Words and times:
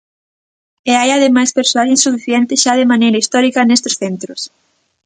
E 0.89 0.91
hai 0.99 1.09
ademais 1.13 1.55
persoal 1.57 1.87
insuficiente 1.95 2.59
xa 2.63 2.73
de 2.79 2.89
maneira 2.91 3.21
histórica 3.23 3.59
nestes 3.67 3.93
centros. 4.01 4.41